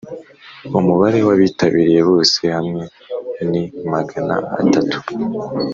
Umubare 0.79 1.19
w 1.27 1.29
abitabiriye 1.35 2.01
bose 2.09 2.39
hamwe 2.55 2.83
ni 3.49 3.63
Magana 3.91 4.35
atatu 4.61 4.97